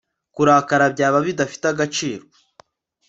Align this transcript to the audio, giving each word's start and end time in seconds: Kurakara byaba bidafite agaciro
Kurakara 0.35 0.85
byaba 0.93 1.19
bidafite 1.27 1.65
agaciro 1.73 2.23